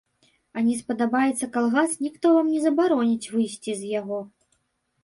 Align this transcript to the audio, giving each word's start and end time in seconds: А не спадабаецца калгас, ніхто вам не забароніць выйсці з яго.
А 0.55 0.63
не 0.69 0.77
спадабаецца 0.79 1.49
калгас, 1.57 1.91
ніхто 2.07 2.27
вам 2.37 2.51
не 2.55 2.63
забароніць 2.65 3.31
выйсці 3.37 3.71
з 3.85 3.97
яго. 3.99 4.19